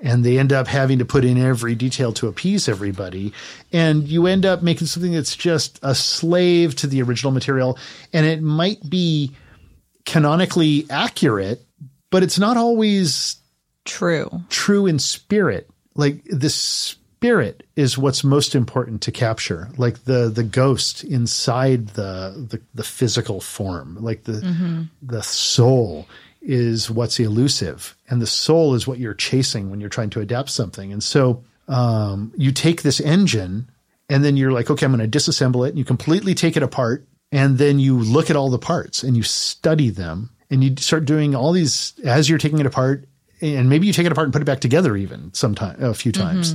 [0.00, 3.32] And they end up having to put in every detail to appease everybody.
[3.72, 7.78] And you end up making something that's just a slave to the original material.
[8.12, 9.30] And it might be
[10.04, 11.62] canonically accurate
[12.14, 13.38] but it's not always
[13.84, 14.42] True.
[14.48, 15.68] true in spirit.
[15.96, 19.68] Like the spirit is what's most important to capture.
[19.76, 23.98] Like the the ghost inside the the, the physical form.
[24.00, 24.32] Like the
[25.02, 26.06] the soul
[26.42, 30.50] is what's elusive, and the soul is what you're chasing when you're trying to adapt
[30.50, 30.92] something.
[30.92, 33.70] And so um, you take this engine,
[34.10, 35.70] and then you're like, okay, I'm going to disassemble it.
[35.70, 39.16] And you completely take it apart, and then you look at all the parts and
[39.16, 43.08] you study them, and you start doing all these as you're taking it apart
[43.44, 46.12] and maybe you take it apart and put it back together even sometime a few
[46.12, 46.54] times.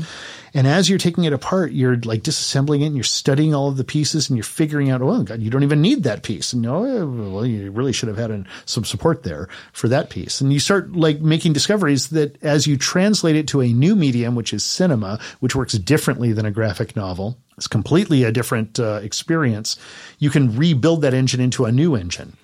[0.54, 3.78] And as you're taking it apart, you're like disassembling it and you're studying all of
[3.78, 6.54] the pieces and you're figuring out, oh God, you don't even need that piece.
[6.54, 10.41] And no, well, you really should have had an, some support there for that piece.
[10.41, 14.34] And you start like making discoveries that as you translate it to a new medium,
[14.34, 19.02] which is cinema, which works differently than a graphic novel, it's completely a different uh,
[19.04, 19.78] experience.
[20.17, 22.36] You can rebuild that engine into a new engine.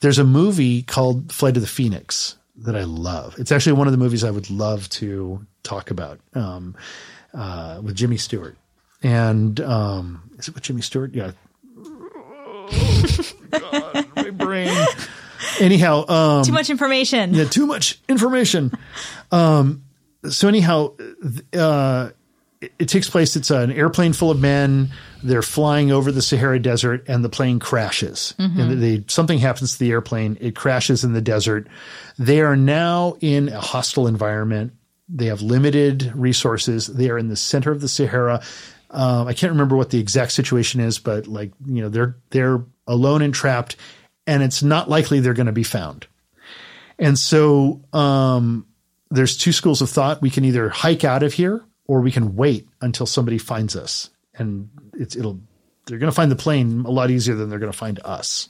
[0.00, 3.34] There's a movie called Flight of the Phoenix that I love.
[3.38, 6.74] It's actually one of the movies I would love to talk about um,
[7.32, 8.56] uh, with Jimmy Stewart.
[9.02, 11.14] And um, is it with Jimmy Stewart?
[11.14, 11.32] Yeah.
[13.50, 14.74] God, my brain.
[15.60, 17.34] Anyhow, um, Too much information.
[17.34, 18.72] yeah, too much information.
[19.32, 19.82] Um,
[20.30, 20.92] so anyhow,
[21.54, 22.10] uh,
[22.78, 23.36] it, takes place.
[23.36, 24.90] It's an airplane full of men.
[25.22, 28.34] They're flying over the Sahara Desert, and the plane crashes.
[28.60, 30.36] And they, something happens to the airplane.
[30.40, 31.68] It crashes in the desert.
[32.18, 34.72] They are now in a hostile environment.
[35.08, 36.86] They have limited resources.
[36.86, 38.42] They are in the center of the Sahara.
[38.90, 42.64] Um, I can't remember what the exact situation is, but like you know, they're they're
[42.86, 43.76] alone and trapped,
[44.26, 46.06] and it's not likely they're going to be found.
[46.98, 48.66] And so um,
[49.10, 50.22] there's two schools of thought.
[50.22, 54.10] We can either hike out of here or we can wait until somebody finds us.
[54.36, 55.40] And it's, it'll,
[55.86, 58.48] they're going to find the plane a lot easier than they're going to find us.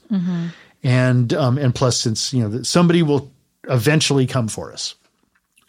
[0.82, 3.32] And, um, and plus, since, you know, somebody will
[3.68, 4.94] eventually come for us.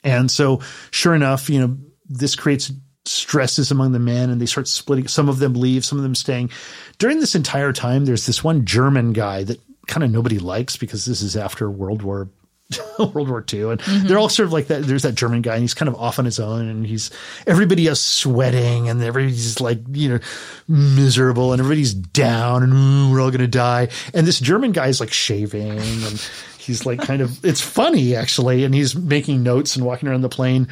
[0.04, 2.72] And so, sure enough, you know, this creates
[3.06, 5.08] stresses among the men and they start splitting.
[5.08, 6.52] Some of them leave, some of them staying.
[6.98, 11.06] During this entire time, there's this one German guy that kind of nobody likes because
[11.06, 12.30] this is after World War
[13.00, 13.72] World War II.
[13.72, 14.84] And they're all sort of like that.
[14.84, 17.12] There's that German guy and he's kind of off on his own and he's,
[17.46, 20.20] everybody is sweating and everybody's like, you know,
[20.68, 23.90] miserable and everybody's down and "Ooh, we're all to die.
[24.14, 28.64] And this German guy is like shaving and he's like kind of, it's funny actually.
[28.64, 30.68] And he's making notes and walking around the plane.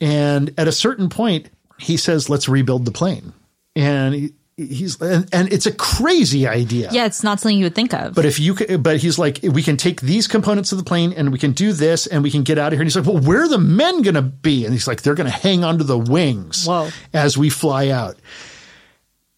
[0.00, 3.32] And at a certain point, he says, let's rebuild the plane.
[3.74, 6.90] And he, he's, and, and it's a crazy idea.
[6.90, 8.14] Yeah, it's not something you would think of.
[8.14, 11.32] But if you, but he's like, we can take these components of the plane and
[11.32, 12.82] we can do this and we can get out of here.
[12.82, 14.64] And he's like, well, where are the men going to be?
[14.64, 16.90] And he's like, they're going to hang onto the wings Whoa.
[17.12, 18.16] as we fly out.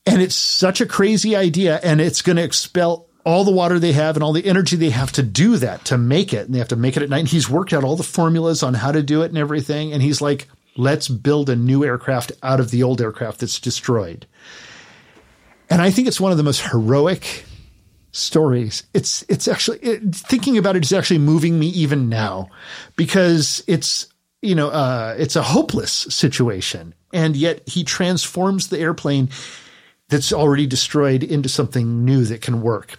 [0.07, 3.93] And it's such a crazy idea and it's going to expel all the water they
[3.93, 6.47] have and all the energy they have to do that, to make it.
[6.47, 7.19] And they have to make it at night.
[7.19, 9.93] And he's worked out all the formulas on how to do it and everything.
[9.93, 14.27] And he's like, let's build a new aircraft out of the old aircraft that's destroyed.
[15.71, 17.45] And I think it's one of the most heroic
[18.13, 18.85] stories.
[18.95, 22.49] It's it's actually it, thinking about it is actually moving me even now
[22.97, 24.07] because it's
[24.43, 29.29] you know uh, it's a hopeless situation, and yet he transforms the airplane
[30.09, 32.99] that's already destroyed into something new that can work,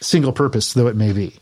[0.00, 1.34] single purpose though it may be.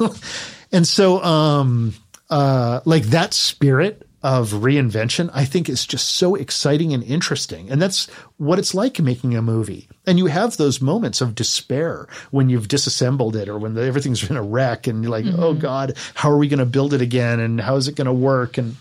[0.72, 1.94] and so, um,
[2.28, 7.70] uh, like that spirit of reinvention, I think is just so exciting and interesting.
[7.70, 8.06] And that's
[8.36, 9.88] what it's like making a movie.
[10.06, 14.22] And you have those moments of despair when you've disassembled it or when the, everything's
[14.26, 15.42] been a wreck and you're like, mm-hmm.
[15.42, 17.40] oh God, how are we going to build it again?
[17.40, 18.58] And how is it going to work?
[18.58, 18.76] And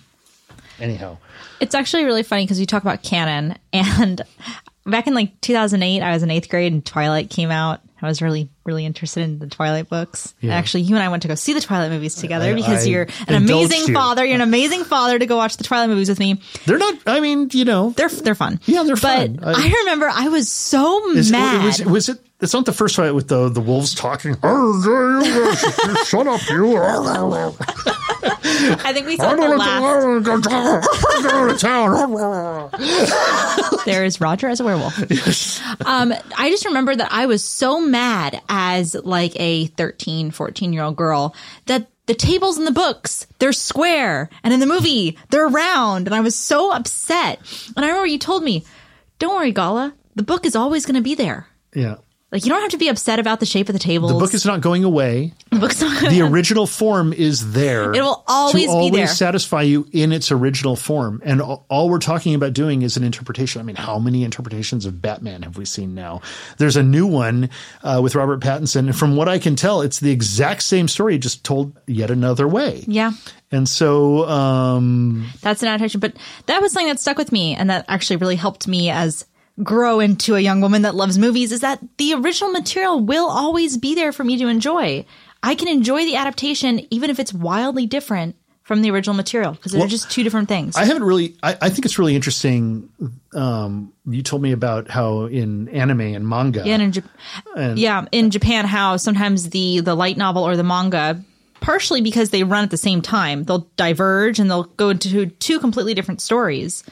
[0.80, 1.18] anyhow,
[1.60, 4.22] It's actually really funny because you talk about canon, and
[4.86, 7.82] back in like 2008, I was in eighth grade and Twilight came out.
[8.02, 10.34] I was really, really interested in the Twilight books.
[10.42, 10.56] Yeah.
[10.56, 12.90] actually, you and I went to go see the Twilight movies together I- because I
[12.90, 13.94] you're an amazing you.
[13.94, 14.24] father.
[14.26, 16.42] You're an amazing father to go watch the Twilight movies with me.
[16.66, 18.60] they're not, I mean, you know, They're they're fun.
[18.66, 19.40] Yeah, they're but fun.
[19.44, 21.66] I- I, remember I was so Is- mad.
[21.66, 22.20] Was, was it?
[22.42, 24.38] It's not the first fight with the the wolves talking.
[24.44, 26.78] Oh, shut up, you!
[28.24, 29.82] I think we saw the last.
[31.24, 32.70] Go to town.
[33.86, 34.98] There is Roger as a werewolf.
[35.86, 40.84] Um, I just remember that I was so mad as like a 13, 14 year
[40.84, 45.48] old girl that the tables in the books, they're square and in the movie, they're
[45.48, 46.08] round.
[46.08, 47.40] And I was so upset.
[47.76, 48.66] And I remember you told me,
[49.20, 51.48] don't worry, Gala, the book is always going to be there.
[51.74, 51.98] Yeah,
[52.32, 54.12] Like you don't have to be upset about the shape of the tables.
[54.12, 55.34] the book is not going away.
[55.50, 56.20] the book's not going away.
[56.20, 57.92] The original form is there.
[57.92, 59.08] It will always to be always there.
[59.08, 61.22] satisfy you in its original form.
[61.26, 63.60] And all, all we're talking about doing is an interpretation.
[63.60, 66.22] I mean, how many interpretations of Batman have we seen now?
[66.58, 67.50] There's a new one
[67.82, 71.18] uh, with Robert Pattinson, and from what I can tell, it's the exact same story,
[71.18, 72.84] just told yet another way.
[72.86, 73.12] Yeah.
[73.52, 76.00] And so, um, That's an adaptation.
[76.00, 76.16] But
[76.46, 79.26] that was something that stuck with me and that actually really helped me as
[79.64, 83.78] grow into a young woman that loves movies is that the original material will always
[83.78, 85.06] be there for me to enjoy.
[85.44, 89.72] I can enjoy the adaptation even if it's wildly different from the original material because
[89.72, 90.76] they're Well, just two different things.
[90.76, 91.36] I haven't really.
[91.42, 92.90] I, I think it's really interesting.
[93.34, 98.06] Um, you told me about how in anime and manga, yeah, and in Jap- yeah,
[98.12, 101.24] in Japan, how sometimes the the light novel or the manga
[101.62, 103.44] partially because they run at the same time.
[103.44, 106.84] They'll diverge and they'll go into two completely different stories.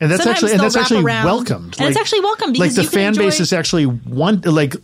[0.00, 1.76] And that's Sometimes actually and that's actually around- welcomed.
[1.78, 4.74] and it's actually welcome because like the fan base is actually one like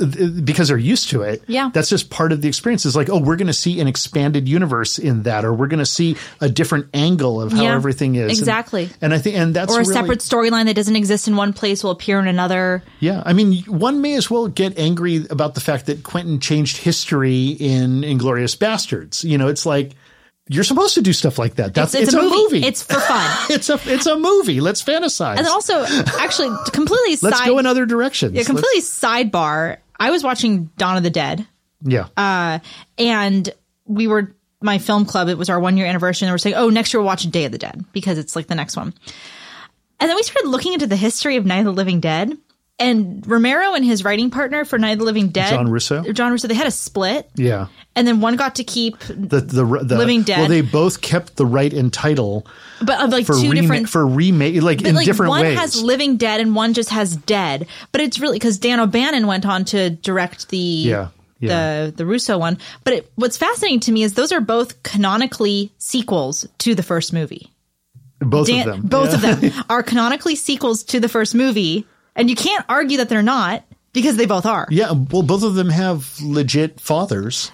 [0.45, 1.43] because they're used to it.
[1.47, 1.71] Yeah.
[1.73, 2.85] that's just part of the experience.
[2.85, 5.79] It's like oh, we're going to see an expanded universe in that, or we're going
[5.79, 8.23] to see a different angle of how Yeah, everything is.
[8.25, 8.91] And- exactly.
[9.01, 11.53] And, I think and that's Or a really, separate storyline that doesn't exist in one
[11.55, 12.83] place will appear in another.
[13.01, 16.77] Yeah, I mean, one may as well get angry about the fact that Quentin changed
[16.77, 19.25] history in Inglourious Basterds.
[19.25, 19.93] You know, it's like
[20.49, 21.75] you're supposed to do stuff like that.
[21.75, 22.65] That's It's, it's, a, movie.
[22.65, 23.47] It's for fun.
[23.51, 24.61] it's a it's a movie.
[24.61, 25.39] Let's fantasize.
[25.39, 25.85] and also,
[26.19, 28.33] actually, completely Let's side, go in other directions.
[28.33, 29.79] yeah, Let's- completely sidebar.
[29.99, 31.47] I was watching Dawn of the Dead.
[31.83, 32.09] yeah.
[32.17, 32.59] uh,
[32.99, 33.49] and
[33.87, 35.29] we were my film club.
[35.29, 37.23] It was our one year anniversary, and they were saying, "Oh, next year we'll watch
[37.31, 38.93] Day of the Dead because it's like the next one."
[39.99, 42.37] And then we started looking into the history of Night of the Living Dead.
[42.79, 46.03] And Romero and his writing partner for Night of the Living Dead, John Russo?
[46.13, 47.69] John Russo, they had a split, yeah.
[47.95, 50.41] and then one got to keep, The, the the Living Dead.
[50.41, 52.47] Well, they both kept the right and title
[52.83, 55.59] but of like for two remake different for remake, like in like different one ways.
[55.59, 57.67] has Living Dead and one just has Dead.
[57.93, 61.09] But it's really because Dan O'Bannon went on to direct the Yeah,
[61.41, 61.87] yeah.
[61.87, 62.59] the the Russo one.
[62.85, 67.15] But it, what's fascinating to me is those are both canonically sequels to the first
[67.15, 67.51] movie.
[68.21, 68.87] both Dan- of them.
[68.87, 69.31] both Yeah.
[69.33, 73.23] of them are canonically sequels to the first movie, and you can't argue that they're
[73.23, 73.63] not
[73.93, 74.67] because they both are.
[74.71, 77.51] Yeah, well, both of them have legit fathers.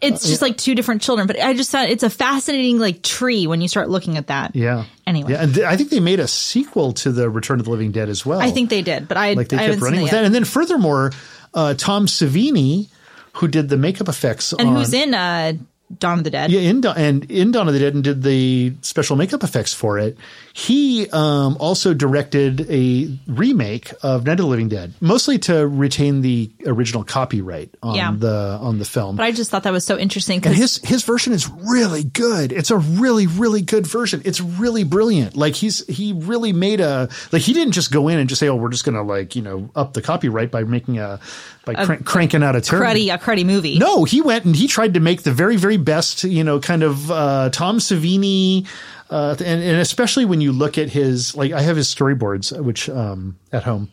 [0.00, 1.26] It's just like two different children.
[1.26, 4.54] But I just thought it's a fascinating like tree when you start looking at that.
[4.54, 4.84] Yeah.
[5.06, 5.32] Anyway.
[5.32, 7.92] Yeah, and th- I think they made a sequel to the Return of the Living
[7.92, 8.40] Dead as well.
[8.40, 10.24] I think they did, but I, like they I kept running with that.
[10.24, 11.12] And then furthermore,
[11.54, 12.88] uh, Tom Savini,
[13.34, 15.54] who did the makeup effects And on who's in uh,
[15.98, 16.50] Dawn of the Dead?
[16.50, 19.72] yeah in Da- and in Dawn of the Dead and did the special makeup effects
[19.74, 20.16] for it.
[20.52, 26.20] He um, also directed a remake of Night of the Living Dead, mostly to retain
[26.20, 28.12] the original copyright on Yeah.
[28.16, 29.16] the on the film.
[29.16, 32.04] But I just thought that was so interesting And because his his version is really
[32.04, 32.52] good.
[32.52, 34.22] It's a really really good version.
[34.24, 35.36] It's really brilliant.
[35.36, 38.48] Like he's he really made a like he didn't just go in and just say,
[38.48, 41.18] "Oh, we're just going to like, you know, up the copyright by making a
[41.64, 43.78] by crank, cranking out a turn." cruddy a cruddy movie.
[43.78, 46.82] No, he went and he tried to make the very very best, you know, kind
[46.82, 48.66] of uh Tom Savini
[49.10, 52.88] uh and, and especially when you look at his like I have his storyboards which
[52.88, 53.90] um at home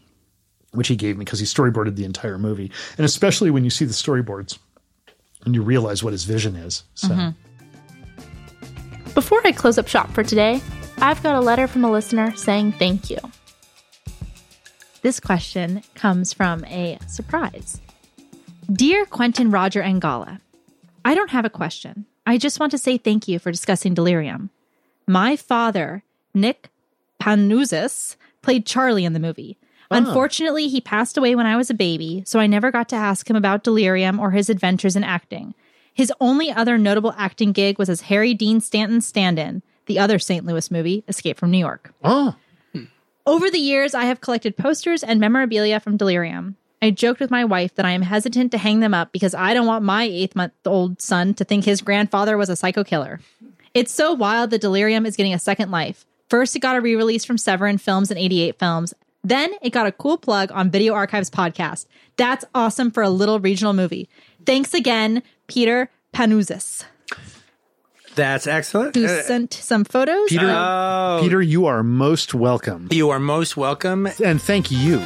[0.72, 2.72] which he gave me because he storyboarded the entire movie.
[2.98, 4.58] And especially when you see the storyboards
[5.46, 6.84] and you realize what his vision is.
[6.96, 7.34] So
[9.14, 10.62] Before I close up shop for today,
[11.00, 13.18] I've got a letter from a listener saying thank you.
[15.02, 17.82] This question comes from a surprise.
[18.72, 20.40] Dear Quentin Roger and Gala,
[21.04, 22.06] I don't have a question.
[22.26, 24.52] I just want to say thank you for discussing delirium.
[25.08, 26.04] My father,
[26.36, 26.70] Nick
[27.20, 29.58] Panuzis, played Charlie in the movie.
[29.90, 29.98] Oh.
[29.98, 33.30] Unfortunately, he passed away when I was a baby, so I never got to ask
[33.30, 35.56] him about delirium or his adventures in acting.
[35.94, 40.20] His only other notable acting gig was as Harry Dean Stanton's stand in, the other
[40.20, 40.46] St.
[40.46, 41.94] Louis movie, Escape from New York.
[42.04, 42.36] Oh,
[43.26, 46.56] Over the years, I have collected posters and memorabilia from Delirium.
[46.82, 49.54] I joked with my wife that I am hesitant to hang them up because I
[49.54, 53.20] don't want my eight month old son to think his grandfather was a psycho killer.
[53.76, 56.06] It's so wild that Delirium is getting a second life.
[56.30, 58.94] First, it got a re release from Severin Films and 88 Films.
[59.24, 61.86] Then it got a cool plug on Video Archives podcast.
[62.18, 64.10] That's awesome for a little regional movie.
[64.48, 66.86] Thanks again, Peter Panuzis,
[68.16, 68.96] That's excellent.
[68.96, 70.28] who Uh, sent some photos.
[70.30, 72.88] Peter, oh, Peter, you are most welcome.
[72.92, 74.08] you are most welcome.
[74.24, 75.02] And thank you.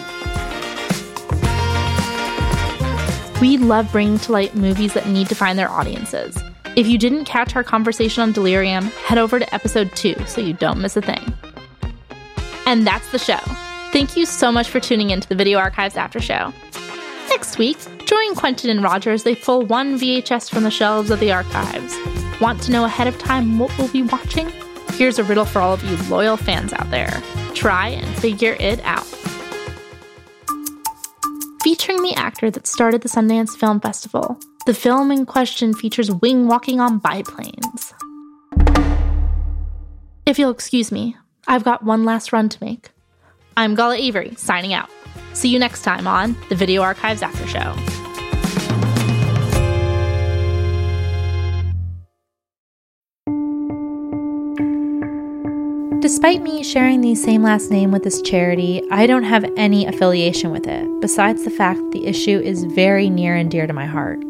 [3.42, 6.38] We love bringing to light movies that need to find their audiences.
[6.76, 10.54] If you didn't catch our conversation on Delirium, head over to episode 2 so you
[10.54, 11.34] don't miss a thing.
[12.66, 13.38] And that's the show.
[13.92, 16.52] Thank you so much for tuning in to the Video Archives After Show.
[17.36, 21.20] Next week, join Quentin and Roger as they pull one VHS from the shelves of
[21.20, 21.94] the archives.
[22.40, 24.50] Want to know ahead of time what we'll be watching?
[24.94, 27.22] Here's a riddle for all of you loyal fans out there.
[27.54, 29.04] Try and figure it out
[31.62, 34.40] featuring the actor that started the Sundance Film Festival.
[34.66, 37.94] The film in question features Wing walking on biplanes.
[40.26, 41.18] If you'll excuse me,
[41.50, 42.92] I've got one last run to make.
[43.58, 44.90] I'm Gala Avary, signing out.
[45.36, 47.76] See you next time on the Video Archives After Show.
[56.00, 60.52] Despite me sharing the same last name with this charity, I don't have any affiliation
[60.52, 64.24] with it, besides the fact the issue is very near and dear to my heart.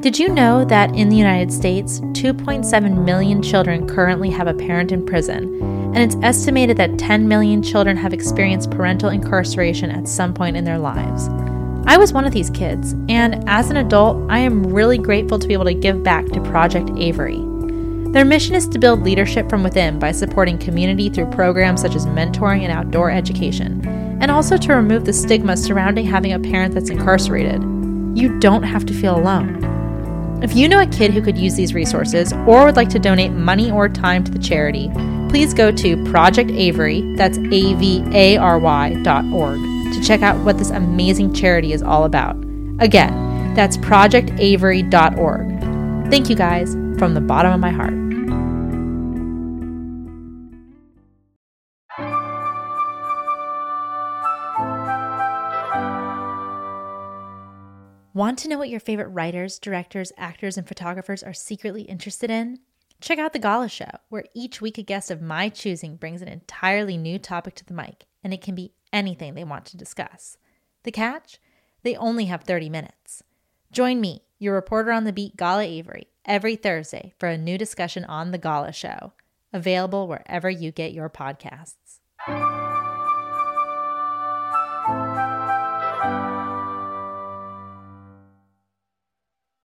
[0.00, 4.92] Did you know that in the United States, 2.7 million children currently have a parent
[4.92, 5.60] in prison,
[5.94, 10.64] and it's estimated that 10 million children have experienced parental incarceration at some point in
[10.64, 11.28] their lives?
[11.86, 15.46] I was one of these kids, and as an adult, I am really grateful to
[15.46, 17.44] be able to give back to Project Avary.
[18.14, 22.06] Their mission is to build leadership from within by supporting community through programs such as
[22.06, 23.86] mentoring and outdoor education,
[24.22, 27.60] and also to remove the stigma surrounding having a parent that's incarcerated.
[28.14, 29.69] You don't have to feel alone.
[30.42, 33.32] If you know a kid who could use these resources or would like to donate
[33.32, 34.90] money or time to the charity,
[35.28, 40.22] please go to Project Avary, that's A V A R Y dot org, to check
[40.22, 42.36] out what this amazing charity is all about.
[42.78, 46.10] Again, that's projectavary.org.
[46.10, 47.99] Thank you guys from the bottom of my heart.
[58.20, 62.58] Want to know what your favorite writers, directors, actors, and photographers are secretly interested in?
[63.00, 66.28] Check out The Gala Show, where each week a guest of my choosing brings an
[66.28, 70.36] entirely new topic to the mic, and it can be anything they want to discuss.
[70.82, 71.40] The catch?
[71.82, 73.22] They only have 30 minutes.
[73.72, 78.04] Join me, your reporter on the beat, Gala Avary, every Thursday for a new discussion
[78.04, 79.14] on The Gala Show,
[79.50, 82.00] available wherever you get your podcasts.